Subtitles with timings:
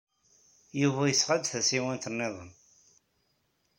[0.81, 2.51] Yuba yesɣa-d tasiwant niḍen.